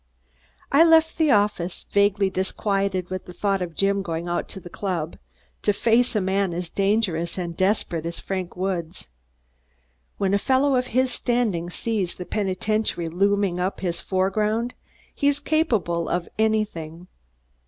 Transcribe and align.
I 0.71 0.83
left 0.83 1.19
the 1.19 1.29
office, 1.29 1.85
vaguely 1.91 2.31
disquieted 2.31 3.11
with 3.11 3.25
the 3.25 3.33
thought 3.33 3.61
of 3.61 3.75
Jim 3.75 4.01
going 4.01 4.27
out 4.27 4.49
to 4.49 4.59
the 4.59 4.67
club 4.67 5.15
to 5.61 5.73
face 5.73 6.15
a 6.15 6.19
man 6.21 6.55
as 6.55 6.69
dangerous 6.69 7.37
and 7.37 7.55
desperate 7.55 8.07
as 8.07 8.19
Frank 8.19 8.57
Woods. 8.57 9.07
When 10.17 10.33
a 10.33 10.39
fellow 10.39 10.73
of 10.75 10.87
his 10.87 11.13
standing 11.13 11.69
sees 11.69 12.15
the 12.15 12.25
penitentiary 12.25 13.09
looming 13.09 13.59
up 13.59 13.81
in 13.81 13.85
his 13.85 13.99
foreground 13.99 14.73
he's 15.13 15.39
capable 15.39 16.09
of 16.09 16.27
anything. 16.39 17.05